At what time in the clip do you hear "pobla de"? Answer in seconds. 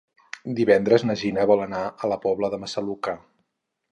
2.25-2.61